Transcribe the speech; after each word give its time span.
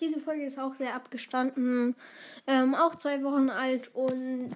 diese 0.00 0.20
Folge 0.20 0.44
ist 0.44 0.58
auch 0.58 0.74
sehr 0.74 0.94
abgestanden. 0.94 1.94
Ähm, 2.46 2.74
auch 2.74 2.94
zwei 2.94 3.22
Wochen 3.22 3.50
alt 3.50 3.94
und 3.94 4.54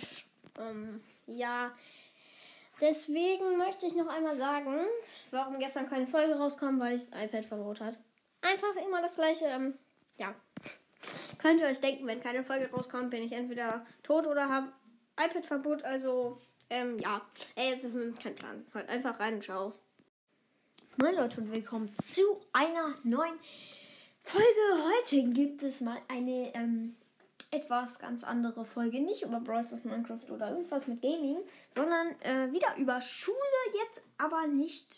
ähm, 0.58 1.00
ja. 1.26 1.72
Deswegen 2.80 3.56
möchte 3.56 3.86
ich 3.86 3.94
noch 3.94 4.08
einmal 4.08 4.36
sagen, 4.36 4.80
warum 5.30 5.58
gestern 5.58 5.88
keine 5.88 6.06
Folge 6.06 6.34
rauskam, 6.34 6.80
weil 6.80 6.96
ich 6.96 7.02
iPad-Verbot 7.02 7.80
hat. 7.80 7.98
Einfach 8.42 8.74
immer 8.84 9.00
das 9.00 9.14
gleiche. 9.14 9.46
Ähm, 9.46 9.74
ja. 10.18 10.34
Könnt 11.38 11.60
ihr 11.60 11.66
euch 11.66 11.80
denken, 11.80 12.06
wenn 12.06 12.20
keine 12.20 12.42
Folge 12.42 12.70
rauskommt, 12.70 13.10
bin 13.10 13.22
ich 13.22 13.32
entweder 13.32 13.86
tot 14.02 14.26
oder 14.26 14.48
habe 14.48 14.72
iPad-Verbot. 15.16 15.84
Also, 15.84 16.40
ähm, 16.68 16.98
ja. 16.98 17.20
Ey, 17.54 17.74
also, 17.74 17.88
hm, 17.88 18.14
kein 18.20 18.34
Plan. 18.34 18.66
Hört 18.72 18.88
einfach 18.88 19.20
rein 19.20 19.34
und 19.34 19.44
ciao. 19.44 19.72
Moin 20.96 21.14
Leute 21.14 21.40
und 21.40 21.52
willkommen 21.52 21.92
zu 21.96 22.22
einer 22.52 22.94
neuen 23.02 23.38
Folge. 24.24 24.46
Heute 24.82 25.22
gibt 25.30 25.62
es 25.62 25.80
mal 25.80 25.98
eine 26.08 26.54
ähm, 26.54 26.96
etwas 27.50 27.98
ganz 27.98 28.24
andere 28.24 28.64
Folge. 28.64 29.00
Nicht 29.00 29.22
über 29.22 29.38
Brawl 29.38 29.66
Stars, 29.66 29.84
Minecraft 29.84 30.30
oder 30.30 30.50
irgendwas 30.50 30.86
mit 30.86 31.02
Gaming, 31.02 31.38
sondern 31.74 32.08
äh, 32.20 32.50
wieder 32.50 32.74
über 32.78 33.00
Schule. 33.00 33.36
Jetzt 33.84 34.02
aber 34.18 34.46
nicht 34.46 34.88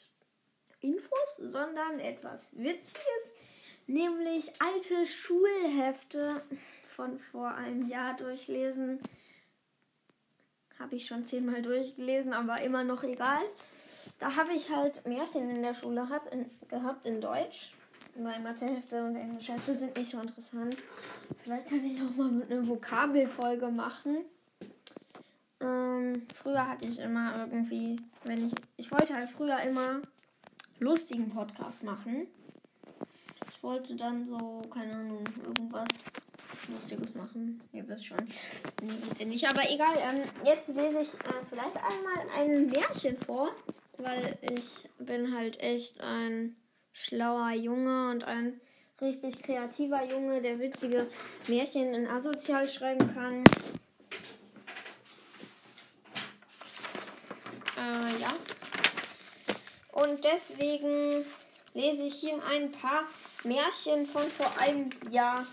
Infos, 0.80 1.36
sondern 1.38 1.98
etwas 1.98 2.56
Witziges. 2.56 3.34
Nämlich 3.88 4.50
alte 4.60 5.06
Schulhefte 5.06 6.42
von 6.88 7.18
vor 7.18 7.50
einem 7.50 7.88
Jahr 7.88 8.16
durchlesen. 8.16 9.00
Habe 10.78 10.96
ich 10.96 11.06
schon 11.06 11.24
zehnmal 11.24 11.62
durchgelesen, 11.62 12.32
aber 12.32 12.60
immer 12.62 12.84
noch 12.84 13.02
egal. 13.02 13.42
Da 14.18 14.36
habe 14.36 14.52
ich 14.54 14.70
halt 14.70 15.04
Märchen 15.06 15.50
in 15.50 15.62
der 15.62 15.74
Schule 15.74 16.08
hat, 16.08 16.28
in, 16.28 16.50
gehabt 16.68 17.04
in 17.04 17.20
Deutsch. 17.20 17.72
Weil 18.18 18.40
Mathehefte 18.40 19.04
und 19.04 19.16
Englischhefte 19.16 19.76
sind 19.76 19.96
nicht 19.96 20.10
so 20.10 20.20
interessant. 20.20 20.76
Vielleicht 21.42 21.68
kann 21.68 21.84
ich 21.84 22.00
auch 22.00 22.16
mal 22.16 22.30
mit 22.30 22.50
einer 22.50 22.66
Vokabelfolge 22.66 23.68
machen. 23.68 24.24
Ähm, 25.60 26.22
früher 26.34 26.66
hatte 26.68 26.86
ich 26.86 26.98
immer 26.98 27.46
irgendwie, 27.50 28.00
wenn 28.24 28.46
ich, 28.46 28.52
ich 28.76 28.90
wollte 28.90 29.14
halt 29.14 29.30
früher 29.30 29.60
immer 29.60 30.00
lustigen 30.80 31.30
Podcast 31.30 31.82
machen. 31.82 32.26
Ich 33.50 33.62
wollte 33.62 33.96
dann 33.96 34.26
so, 34.26 34.62
keine 34.72 34.94
Ahnung, 34.94 35.24
irgendwas 35.44 35.88
Lustiges 36.68 37.14
machen. 37.14 37.60
Ihr 37.72 37.86
wisst 37.88 38.06
schon. 38.06 38.18
Nee, 38.82 38.92
wisst 39.02 39.20
ihr 39.20 39.26
nicht. 39.26 39.48
Aber 39.48 39.62
egal, 39.70 39.94
ähm, 39.96 40.22
jetzt 40.44 40.68
lese 40.68 41.00
ich 41.00 41.14
äh, 41.14 41.44
vielleicht 41.48 41.76
einmal 41.76 42.38
ein 42.38 42.66
Märchen 42.68 43.16
vor. 43.18 43.50
Weil 43.98 44.36
ich 44.42 44.90
bin 44.98 45.34
halt 45.34 45.58
echt 45.58 46.00
ein 46.00 46.54
schlauer 46.96 47.50
Junge 47.50 48.10
und 48.10 48.24
ein 48.24 48.60
richtig 49.00 49.42
kreativer 49.42 50.02
Junge, 50.04 50.40
der 50.40 50.58
witzige 50.58 51.06
Märchen 51.46 51.92
in 51.94 52.06
asozial 52.06 52.66
schreiben 52.68 53.14
kann. 53.14 53.44
Äh, 57.76 58.20
ja. 58.20 58.32
Und 59.92 60.24
deswegen 60.24 61.24
lese 61.74 62.04
ich 62.04 62.14
hier 62.14 62.42
ein 62.50 62.72
paar 62.72 63.04
Märchen 63.44 64.06
von 64.06 64.22
vor 64.22 64.50
einem 64.58 64.88
Jahr 65.10 65.46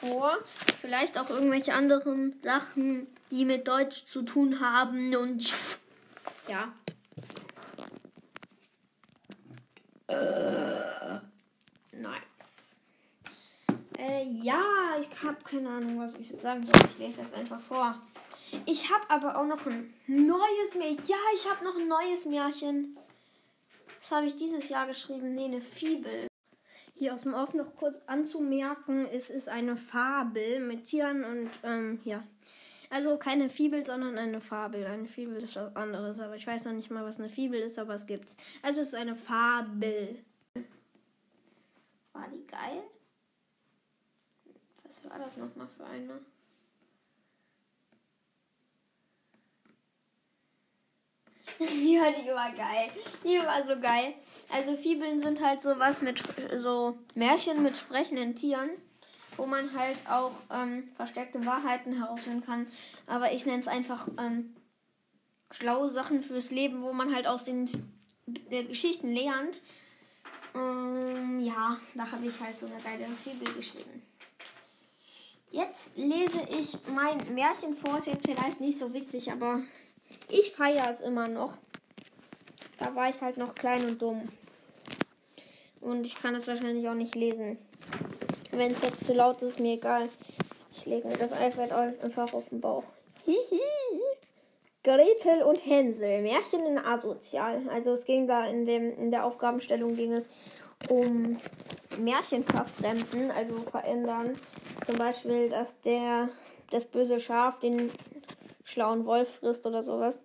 vor. 0.00 0.38
Vielleicht 0.80 1.18
auch 1.18 1.28
irgendwelche 1.28 1.74
anderen 1.74 2.40
Sachen, 2.42 3.06
die 3.30 3.44
mit 3.44 3.68
Deutsch 3.68 4.06
zu 4.06 4.22
tun 4.22 4.60
haben. 4.60 5.14
Und 5.14 5.52
ja. 6.48 6.72
Äh, 10.08 10.57
Äh, 13.98 14.24
ja, 14.28 14.62
ich 15.00 15.22
habe 15.24 15.38
keine 15.42 15.68
Ahnung, 15.68 15.98
was 15.98 16.14
ich 16.14 16.30
jetzt 16.30 16.42
sagen 16.42 16.64
soll. 16.64 16.88
Ich 16.88 16.98
lese 16.98 17.22
das 17.22 17.34
einfach 17.34 17.60
vor. 17.60 18.00
Ich 18.64 18.90
habe 18.92 19.10
aber 19.10 19.36
auch 19.36 19.46
noch 19.46 19.66
ein 19.66 19.92
neues 20.06 20.74
Märchen. 20.76 21.04
Ja, 21.08 21.16
ich 21.34 21.50
habe 21.50 21.64
noch 21.64 21.76
ein 21.76 21.88
neues 21.88 22.24
Märchen. 22.24 22.96
Das 23.98 24.12
habe 24.12 24.26
ich 24.26 24.36
dieses 24.36 24.68
Jahr 24.68 24.86
geschrieben. 24.86 25.34
Nee, 25.34 25.46
eine 25.46 25.60
Fibel. 25.60 26.28
Hier 26.94 27.12
aus 27.12 27.22
dem 27.22 27.34
Off 27.34 27.54
noch 27.54 27.74
kurz 27.76 28.02
anzumerken, 28.06 29.06
es 29.06 29.30
ist 29.30 29.48
eine 29.48 29.76
Fabel 29.76 30.58
mit 30.58 30.86
Tieren 30.86 31.24
und 31.24 31.50
ähm, 31.62 32.00
ja. 32.04 32.24
Also 32.90 33.18
keine 33.18 33.50
Fibel, 33.50 33.84
sondern 33.84 34.18
eine 34.18 34.40
Fabel. 34.40 34.86
Eine 34.86 35.06
Fibel 35.06 35.36
ist 35.36 35.56
was 35.56 35.76
anderes, 35.76 36.18
aber 36.18 36.36
ich 36.36 36.46
weiß 36.46 36.64
noch 36.64 36.72
nicht 36.72 36.90
mal, 36.90 37.04
was 37.04 37.18
eine 37.18 37.28
Fibel 37.28 37.60
ist, 37.60 37.78
aber 37.78 37.94
es 37.94 38.06
gibt's. 38.06 38.36
Also 38.62 38.80
es 38.80 38.88
ist 38.88 38.94
eine 38.94 39.14
Fabel. 39.14 40.24
War 42.12 42.28
die 42.32 42.46
geil? 42.46 42.82
Was 45.02 45.10
war 45.10 45.18
das 45.18 45.36
nochmal 45.36 45.68
für 45.76 45.84
eine? 45.84 46.20
Ja, 51.60 52.10
die 52.12 52.28
war 52.28 52.52
geil. 52.52 52.90
Die 53.24 53.38
war 53.38 53.66
so 53.66 53.80
geil. 53.80 54.14
Also 54.48 54.76
Fibeln 54.76 55.18
sind 55.18 55.42
halt 55.42 55.62
sowas 55.62 56.02
mit 56.02 56.22
so 56.58 56.98
Märchen 57.14 57.62
mit 57.62 57.76
sprechenden 57.76 58.36
Tieren, 58.36 58.70
wo 59.36 59.46
man 59.46 59.76
halt 59.76 59.96
auch 60.08 60.32
ähm, 60.52 60.88
versteckte 60.94 61.44
Wahrheiten 61.46 61.94
herausfinden 61.98 62.44
kann. 62.44 62.66
Aber 63.06 63.32
ich 63.32 63.46
nenne 63.46 63.60
es 63.60 63.68
einfach 63.68 64.08
ähm, 64.18 64.54
schlaue 65.50 65.90
Sachen 65.90 66.22
fürs 66.22 66.50
Leben, 66.50 66.82
wo 66.82 66.92
man 66.92 67.14
halt 67.14 67.26
aus 67.26 67.44
den 67.44 67.68
äh, 68.50 68.64
Geschichten 68.64 69.12
lernt. 69.12 69.60
Ähm, 70.54 71.40
ja, 71.40 71.76
da 71.94 72.12
habe 72.12 72.26
ich 72.26 72.38
halt 72.38 72.60
so 72.60 72.66
eine 72.66 72.80
geile 72.80 73.06
Fibel 73.06 73.52
geschrieben. 73.54 74.02
Jetzt 75.50 75.96
lese 75.96 76.40
ich 76.50 76.76
mein 76.88 77.18
Märchen 77.34 77.74
vor. 77.74 77.98
Ist 77.98 78.06
jetzt 78.06 78.26
vielleicht 78.26 78.60
nicht 78.60 78.78
so 78.78 78.92
witzig, 78.92 79.32
aber 79.32 79.60
ich 80.30 80.52
feiere 80.52 80.90
es 80.90 81.00
immer 81.00 81.28
noch. 81.28 81.56
Da 82.78 82.94
war 82.94 83.08
ich 83.08 83.20
halt 83.20 83.38
noch 83.38 83.54
klein 83.54 83.84
und 83.86 84.00
dumm. 84.00 84.22
Und 85.80 86.06
ich 86.06 86.16
kann 86.16 86.34
es 86.34 86.46
wahrscheinlich 86.46 86.88
auch 86.88 86.94
nicht 86.94 87.14
lesen. 87.14 87.58
Wenn 88.50 88.72
es 88.72 88.82
jetzt 88.82 89.04
zu 89.04 89.14
laut 89.14 89.42
ist, 89.42 89.58
mir 89.58 89.74
egal. 89.74 90.08
Ich 90.72 90.86
lege 90.86 91.08
mir 91.08 91.16
das 91.16 91.32
iPad 91.32 91.72
einfach 92.02 92.32
auf 92.32 92.48
den 92.50 92.60
Bauch. 92.60 92.84
Hihi. 93.24 93.60
Gretel 94.84 95.42
und 95.42 95.64
Hänsel. 95.64 96.22
Märchen 96.22 96.66
in 96.66 96.78
Asozial. 96.78 97.62
Also 97.68 97.92
es 97.92 98.04
ging 98.04 98.26
da 98.26 98.46
in, 98.46 98.64
dem, 98.64 98.96
in 98.98 99.10
der 99.10 99.24
Aufgabenstellung 99.24 99.96
ging 99.96 100.12
es 100.12 100.28
um 100.88 101.38
Märchen 101.98 102.44
verfremden, 102.44 103.30
also 103.30 103.56
verändern. 103.70 104.38
Zum 104.84 104.96
Beispiel, 104.96 105.48
dass 105.48 105.80
der 105.80 106.28
das 106.70 106.84
böse 106.84 107.20
Schaf 107.20 107.58
den 107.58 107.90
schlauen 108.64 109.06
Wolf 109.06 109.36
frisst 109.36 109.66
oder 109.66 109.82
sowas. 109.82 110.20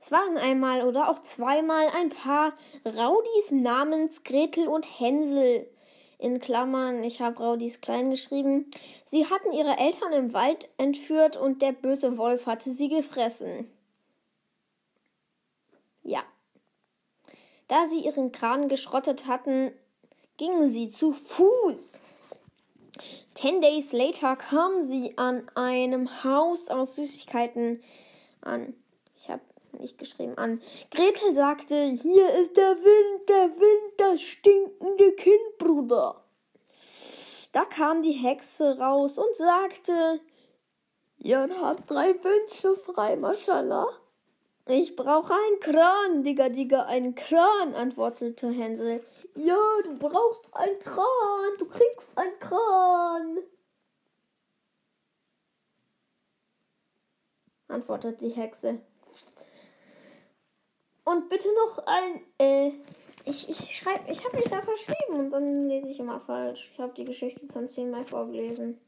Es 0.00 0.10
waren 0.10 0.36
einmal 0.36 0.82
oder 0.82 1.08
auch 1.08 1.20
zweimal 1.20 1.88
ein 1.94 2.10
paar 2.10 2.52
Raudis 2.84 3.50
namens 3.50 4.24
Gretel 4.24 4.68
und 4.68 4.84
Hänsel. 4.84 5.68
In 6.18 6.40
Klammern, 6.40 7.04
ich 7.04 7.20
habe 7.20 7.38
Raudis 7.38 7.80
klein 7.80 8.10
geschrieben. 8.10 8.68
Sie 9.04 9.26
hatten 9.26 9.52
ihre 9.52 9.78
Eltern 9.78 10.12
im 10.12 10.32
Wald 10.32 10.68
entführt 10.76 11.36
und 11.36 11.62
der 11.62 11.72
böse 11.72 12.18
Wolf 12.18 12.46
hatte 12.46 12.72
sie 12.72 12.88
gefressen. 12.88 13.70
Ja. 16.02 16.24
Da 17.68 17.86
sie 17.86 18.00
ihren 18.00 18.32
Kran 18.32 18.68
geschrottet 18.68 19.26
hatten, 19.26 19.72
gingen 20.38 20.70
sie 20.70 20.88
zu 20.88 21.12
Fuß. 21.12 22.00
Ten 23.34 23.60
days 23.60 23.92
later 23.92 24.36
kamen 24.36 24.82
sie 24.82 25.16
an 25.18 25.48
einem 25.54 26.24
Haus 26.24 26.68
aus 26.68 26.94
Süßigkeiten 26.94 27.82
an. 28.40 28.74
Ich 29.20 29.28
habe 29.28 29.42
nicht 29.78 29.98
geschrieben 29.98 30.38
an. 30.38 30.62
Gretel 30.90 31.34
sagte, 31.34 31.76
hier 31.90 32.28
ist 32.34 32.56
der 32.56 32.76
Wind, 32.76 33.28
der 33.28 33.50
Wind, 33.50 33.92
das 33.98 34.22
stinkende 34.22 35.12
Kind, 35.12 35.58
Bruder. 35.58 36.24
Da 37.52 37.64
kam 37.64 38.02
die 38.02 38.12
Hexe 38.12 38.78
raus 38.78 39.18
und 39.18 39.36
sagte, 39.36 40.20
ihr 41.18 41.48
habt 41.60 41.90
drei 41.90 42.08
Wünsche 42.08 42.74
frei, 42.74 43.16
Maschallah. 43.16 43.86
Ich 44.66 44.96
brauche 44.96 45.32
einen 45.32 45.60
Kran, 45.60 46.22
Digga, 46.24 46.50
Digga, 46.50 46.84
einen 46.84 47.14
Kran, 47.14 47.74
antwortete 47.74 48.50
Hänsel. 48.50 49.02
Ja, 49.34 49.56
du 49.84 49.98
brauchst 49.98 50.54
einen 50.54 50.78
Kran, 50.80 51.58
du 51.58 51.66
kriegst 51.66 52.16
einen 52.16 52.38
Kran. 52.38 53.38
antwortete 57.68 58.18
die 58.26 58.30
Hexe. 58.30 58.80
Und 61.04 61.28
bitte 61.28 61.48
noch 61.54 61.86
ein, 61.86 62.22
äh, 62.38 62.72
ich, 63.24 63.48
ich 63.48 63.76
schreibe, 63.76 64.10
ich 64.10 64.24
habe 64.24 64.36
mich 64.36 64.48
da 64.48 64.60
verschrieben 64.60 65.18
und 65.18 65.30
dann 65.30 65.68
lese 65.68 65.88
ich 65.88 66.00
immer 66.00 66.20
falsch. 66.20 66.70
Ich 66.72 66.78
habe 66.78 66.94
die 66.94 67.04
Geschichte 67.04 67.46
schon 67.50 67.68
zehnmal 67.68 68.04
vorgelesen. 68.04 68.78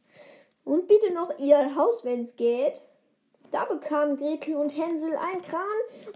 Und 0.64 0.86
bitte 0.86 1.12
noch 1.14 1.38
ihr 1.38 1.74
Haus, 1.76 2.04
wenn 2.04 2.22
es 2.22 2.36
geht. 2.36 2.82
Da 3.50 3.64
bekamen 3.64 4.16
Gretel 4.16 4.56
und 4.56 4.76
Hänsel 4.76 5.16
ein 5.16 5.42
Kran 5.42 5.62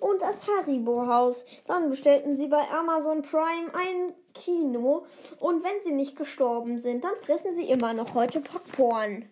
und 0.01 0.23
das 0.23 0.47
Haribo-Haus. 0.47 1.45
Dann 1.67 1.91
bestellten 1.91 2.37
sie 2.37 2.47
bei 2.47 2.69
Amazon 2.71 3.23
Prime 3.23 3.75
ein 3.75 4.15
Kino. 4.35 5.07
Und 5.41 5.65
wenn 5.65 5.83
sie 5.83 5.93
nicht 5.93 6.17
gestorben 6.17 6.79
sind, 6.79 7.03
dann 7.03 7.17
fressen 7.17 7.55
sie 7.55 7.69
immer 7.69 7.93
noch 7.93 8.15
heute 8.15 8.41
Popcorn. 8.41 9.29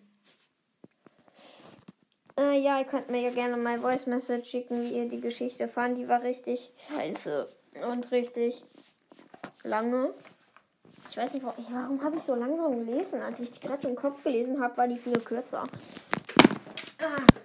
Äh, 2.37 2.59
ja, 2.59 2.79
ihr 2.79 2.85
könnt 2.85 3.09
mir 3.09 3.21
ja 3.21 3.29
gerne 3.29 3.57
mal 3.57 3.79
Voice 3.79 4.07
Message 4.07 4.49
schicken, 4.49 4.81
wie 4.83 4.97
ihr 4.97 5.07
die 5.07 5.21
Geschichte 5.21 5.67
fand. 5.67 5.97
Die 5.97 6.09
war 6.09 6.23
richtig 6.23 6.73
scheiße 6.89 7.47
und 7.89 8.11
richtig 8.11 8.63
lange. 9.63 10.13
Ich 11.09 11.15
weiß 11.15 11.33
nicht, 11.35 11.45
warum, 11.45 11.65
warum 11.69 12.03
habe 12.03 12.17
ich 12.17 12.23
so 12.23 12.33
langsam 12.33 12.85
gelesen? 12.85 13.21
Als 13.21 13.39
ich 13.39 13.51
die 13.51 13.59
gerade 13.59 13.87
im 13.87 13.95
Kopf 13.95 14.23
gelesen 14.23 14.59
habe, 14.61 14.75
war 14.77 14.87
die 14.87 14.97
viel 14.97 15.19
kürzer. 15.19 15.67
Ah. 16.99 17.42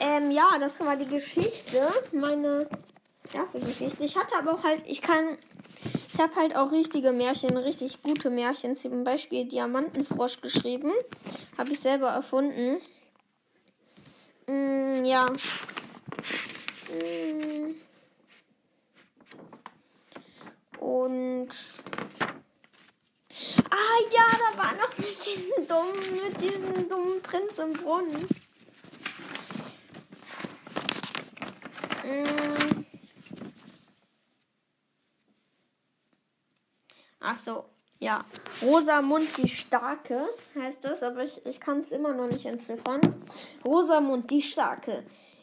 Ähm, 0.00 0.30
ja, 0.30 0.58
das 0.58 0.78
war 0.80 0.96
die 0.96 1.06
Geschichte. 1.06 1.88
Meine 2.12 2.68
erste 3.32 3.60
Geschichte. 3.60 4.04
Ich 4.04 4.16
hatte 4.16 4.36
aber 4.36 4.54
auch 4.54 4.64
halt, 4.64 4.82
ich 4.86 5.00
kann, 5.00 5.38
ich 6.12 6.20
habe 6.20 6.34
halt 6.36 6.56
auch 6.56 6.72
richtige 6.72 7.12
Märchen, 7.12 7.56
richtig 7.56 8.02
gute 8.02 8.30
Märchen. 8.30 8.76
Zum 8.76 9.04
Beispiel 9.04 9.46
Diamantenfrosch 9.46 10.40
geschrieben. 10.40 10.92
Habe 11.56 11.72
ich 11.72 11.80
selber 11.80 12.08
erfunden. 12.08 12.78
Mm, 14.46 15.04
ja. 15.04 15.26
Mm. 16.90 17.74
Und. 20.78 21.48
Ah 23.70 23.98
ja, 24.12 24.24
da 24.38 24.58
war 24.58 24.74
noch 24.74 24.96
mit 24.98 25.26
diesem 25.26 25.66
dummen, 25.66 26.24
mit 26.24 26.40
diesem 26.40 26.88
dummen 26.88 27.20
Prinz 27.22 27.58
im 27.58 27.72
Brunnen. 27.72 28.45
Mm. 32.06 32.84
Ach 37.20 37.34
so, 37.36 37.64
ja. 37.98 38.24
Rosamund 38.62 39.36
die 39.38 39.48
Starke 39.48 40.28
heißt 40.54 40.84
das, 40.84 41.02
aber 41.02 41.24
ich, 41.24 41.44
ich 41.44 41.58
kann 41.58 41.78
es 41.78 41.90
immer 41.90 42.14
noch 42.14 42.28
nicht 42.28 42.46
entziffern. 42.46 43.00
Rosamund 43.64 44.30
die 44.30 44.42
Starke. 44.42 45.02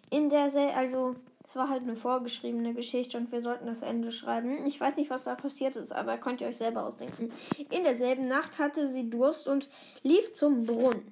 In 0.10 0.30
der, 0.30 0.50
Se 0.50 0.74
also 0.74 1.16
es 1.46 1.56
war 1.58 1.70
halt 1.70 1.84
eine 1.84 1.96
vorgeschriebene 1.96 2.74
Geschichte 2.74 3.18
und 3.18 3.32
wir 3.32 3.42
sollten 3.42 3.66
das 3.66 3.82
Ende 3.82 4.12
schreiben. 4.12 4.66
Ich 4.66 4.80
weiß 4.80 4.96
nicht, 4.96 5.10
was 5.10 5.24
da 5.24 5.36
passiert 5.36 5.76
ist, 5.76 5.92
aber 5.92 6.18
könnt 6.18 6.42
ihr 6.42 6.48
euch 6.48 6.58
selber 6.58 6.86
ausdenken. 6.86 7.32
In 7.70 7.84
derselben 7.84 8.28
Nacht 8.28 8.60
hatte 8.60 8.90
sie 8.90 9.10
Durst 9.10 9.48
und 9.48 9.70
lief 10.04 10.34
zum 10.34 10.66
Brunnen. 10.66 11.12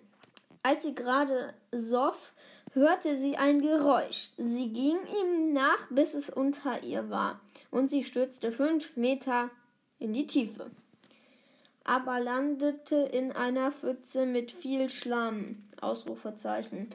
Als 0.63 0.83
sie 0.83 0.95
gerade 0.95 1.53
soff, 1.71 2.31
hörte 2.73 3.17
sie 3.17 3.37
ein 3.37 3.61
Geräusch. 3.61 4.29
Sie 4.37 4.69
ging 4.69 4.97
ihm 5.21 5.53
nach, 5.53 5.87
bis 5.89 6.13
es 6.13 6.29
unter 6.29 6.83
ihr 6.83 7.09
war, 7.09 7.39
und 7.69 7.89
sie 7.89 8.03
stürzte 8.03 8.51
fünf 8.51 8.95
Meter 8.95 9.49
in 9.99 10.13
die 10.13 10.27
Tiefe, 10.27 10.71
aber 11.83 12.19
landete 12.19 12.95
in 12.95 13.31
einer 13.31 13.71
Pfütze 13.71 14.25
mit 14.25 14.51
viel 14.51 14.89
Schlamm. 14.89 15.63
Ausrufezeichen. 15.81 16.89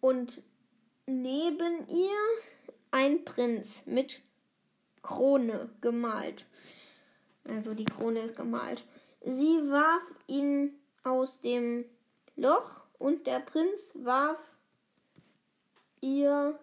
Und 0.00 0.42
neben 1.06 1.88
ihr 1.88 2.18
ein 2.90 3.24
Prinz 3.24 3.84
mit 3.86 4.20
Krone 5.02 5.70
gemalt. 5.80 6.44
Also 7.44 7.74
die 7.74 7.86
Krone 7.86 8.20
ist 8.20 8.36
gemalt. 8.36 8.84
Sie 9.24 9.70
warf 9.70 10.02
ihn 10.26 10.74
aus 11.02 11.40
dem 11.40 11.84
Loch 12.36 12.83
und 12.98 13.26
der 13.26 13.40
Prinz 13.40 13.80
warf 13.94 14.40
ihr 16.00 16.58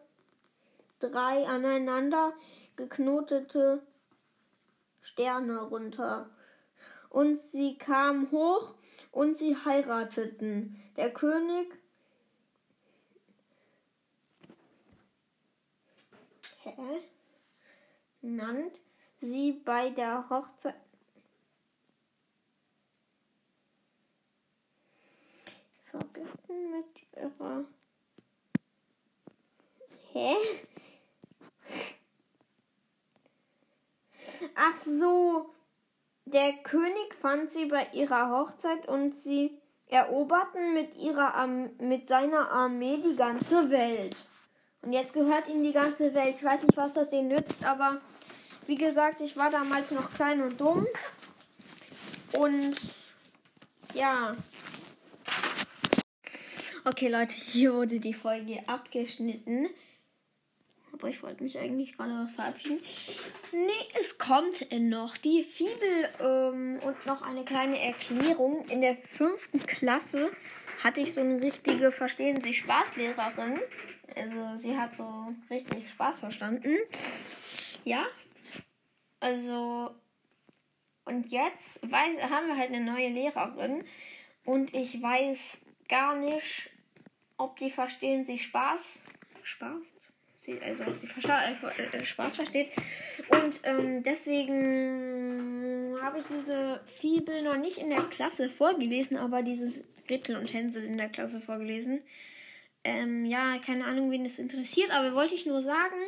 drei 1.00 1.48
aneinander 1.48 2.34
geknotete 2.76 3.82
Sterne 5.02 5.62
runter. 5.64 6.30
Und 7.10 7.42
sie 7.52 7.78
kam 7.78 8.32
hoch 8.32 8.76
und 9.12 9.38
sie 9.38 9.56
heirateten. 9.56 10.82
Der 10.96 11.12
König 11.12 11.68
hä, 16.64 17.02
nannt 18.22 18.80
sie 19.20 19.54
bei 19.54 19.90
der 19.90 20.30
Hochzeit 20.30 20.76
ihrer. 27.42 27.66
Hä? 30.14 30.36
Ach 34.56 34.76
so. 34.86 35.50
Der 36.26 36.54
König 36.64 37.14
fand 37.20 37.52
sie 37.52 37.66
bei 37.66 37.88
ihrer 37.94 38.30
Hochzeit 38.30 38.88
und 38.88 39.16
sie 39.16 39.58
eroberten 39.88 40.74
mit 40.74 40.96
ihrer 40.96 41.34
Arm 41.34 41.72
mit 41.80 42.08
seiner 42.08 42.50
Armee 42.52 42.98
die 42.98 43.16
ganze 43.16 43.70
Welt. 43.70 44.28
Und 44.82 44.94
jetzt 44.94 45.14
gehört 45.14 45.48
ihnen 45.48 45.64
die 45.64 45.74
ganze 45.74 46.14
Welt. 46.14 46.36
Ich 46.38 46.44
weiß 46.44 46.62
nicht, 46.62 46.78
was 46.78 46.94
das 46.94 47.10
denen 47.10 47.28
nützt, 47.28 47.66
aber 47.66 48.02
wie 48.66 48.76
gesagt, 48.76 49.20
ich 49.22 49.36
war 49.36 49.50
damals 49.50 49.92
noch 49.92 50.14
klein 50.14 50.42
und 50.42 50.60
dumm. 50.60 50.88
Und 52.34 52.76
ja. 53.94 54.36
Okay, 56.84 57.10
Leute, 57.10 57.36
hier 57.36 57.76
wurde 57.76 58.00
die 58.00 58.14
Folge 58.14 58.58
abgeschnitten. 58.66 59.70
Aber 60.92 61.10
ich 61.10 61.22
wollte 61.22 61.44
mich 61.44 61.60
eigentlich 61.60 61.96
gerade 61.96 62.28
verabschieden. 62.28 62.82
Nee, 63.52 64.00
es 64.00 64.18
kommt 64.18 64.66
noch 64.72 65.16
die 65.18 65.44
Fibel 65.44 66.10
ähm, 66.20 66.80
und 66.84 67.06
noch 67.06 67.22
eine 67.22 67.46
kleine 67.46 67.80
Erklärung. 67.80 68.66
In 68.70 68.82
der 68.82 68.98
fünften 68.98 69.60
Klasse 69.60 70.32
hatte 70.84 71.02
ich 71.02 71.14
so 71.14 71.22
eine 71.22 71.40
richtige 71.44 71.92
Verstehen 71.92 72.42
Sie 72.42 72.56
Spaßlehrerin. 72.56 73.60
Also 74.16 74.58
sie 74.58 74.76
hat 74.76 74.98
so 74.98 75.36
richtig 75.52 75.88
Spaß 75.88 76.20
verstanden. 76.20 76.76
Ja. 77.86 78.08
Also 79.20 79.92
und 81.06 81.32
jetzt 81.32 81.84
weiß, 81.92 82.24
haben 82.24 82.48
wir 82.48 82.58
halt 82.58 82.72
eine 82.74 82.84
neue 82.84 83.10
Lehrerin 83.10 83.84
und 84.46 84.74
ich 84.74 85.00
weiß 85.00 85.62
gar 85.92 86.16
nicht, 86.16 86.72
ob 87.38 87.60
die 87.60 87.70
verstehen 87.70 88.26
sie 88.26 88.40
Spaß. 88.40 89.04
Spaß? 89.44 89.98
Sie, 90.38 90.60
also 90.60 90.92
sie 90.94 91.08
äh, 91.08 91.98
äh, 91.98 92.04
Spaß 92.04 92.38
versteht. 92.38 92.70
Und 93.30 93.60
ähm, 93.64 94.02
deswegen 94.02 95.96
habe 96.02 96.18
ich 96.18 96.26
diese 96.26 96.82
Fibel 96.88 97.44
noch 97.44 97.58
nicht 97.58 97.78
in 97.78 97.92
der 97.92 98.02
Klasse 98.04 98.50
vorgelesen, 98.50 99.18
aber 99.18 99.44
dieses 99.44 99.84
Gretel 100.08 100.38
und 100.38 100.52
Hänsel 100.52 100.84
in 100.84 100.98
der 100.98 101.10
Klasse 101.10 101.42
vorgelesen. 101.42 102.02
Ähm, 102.84 103.26
ja, 103.26 103.60
keine 103.60 103.86
Ahnung, 103.86 104.10
wen 104.10 104.26
es 104.26 104.40
interessiert, 104.40 104.90
aber 104.90 105.14
wollte 105.14 105.36
ich 105.36 105.46
nur 105.46 105.62
sagen. 105.62 106.02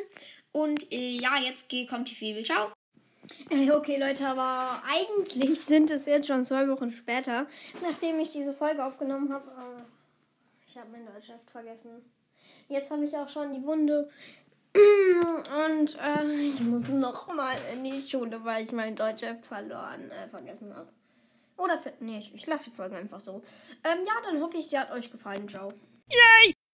Und 0.52 0.92
äh, 0.92 1.12
ja, 1.12 1.38
jetzt 1.38 1.72
kommt 1.88 2.10
die 2.10 2.16
Fibel. 2.16 2.44
Ciao. 2.44 2.72
Okay, 3.50 3.98
Leute, 3.98 4.27
aber 4.27 4.84
eigentlich 4.86 5.62
sind 5.62 5.92
es 5.92 6.06
jetzt 6.06 6.27
schon 6.27 6.46
zwei 6.46 6.68
Wochen 6.68 6.92
später, 6.92 7.48
nachdem 7.82 8.20
ich 8.20 8.32
diese 8.32 8.53
Folge 8.53 8.84
aufgenommen 8.84 9.32
habe. 9.32 9.50
Äh, 9.50 9.84
ich 10.68 10.77
habe 10.77 10.89
mein 10.92 11.06
Deutschheft 11.06 11.50
vergessen. 11.50 12.01
Jetzt 12.68 12.92
habe 12.92 13.06
ich 13.06 13.15
auch 13.15 13.30
schon 13.30 13.53
die 13.53 13.63
Wunde. 13.63 14.10
Und 14.75 15.98
äh, 16.00 16.34
ich 16.34 16.62
muss 16.62 16.89
noch 16.89 17.34
mal 17.34 17.56
in 17.72 17.84
die 17.84 18.01
Schule, 18.01 18.44
weil 18.44 18.65
ich 18.65 18.72
mein 18.72 18.96
Deutschheft 18.96 19.46
verloren, 19.46 20.10
äh, 20.12 20.27
vergessen 20.27 20.75
habe. 20.75 20.89
Oder, 21.58 21.77
für, 21.77 21.94
nee, 22.00 22.18
ich, 22.18 22.34
ich 22.34 22.48
lasse 22.48 22.72
die 22.72 22.75
Folge 22.75 22.96
einfach 22.96 23.20
so. 23.20 23.44
Ähm, 23.84 24.00
ja, 24.06 24.13
dann 24.24 24.42
hoffe 24.42 24.58
ich, 24.58 24.70
sie 24.70 24.80
hat 24.80 24.92
euch 24.92 25.12
gefallen. 25.12 25.48
Ciao. 25.48 25.72
Yay! 26.10 26.53